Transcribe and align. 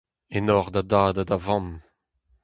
Enor 0.37 0.65
da 0.73 0.81
dad 0.91 1.17
ha 1.19 1.23
da 1.29 1.37
vamm. 1.45 1.69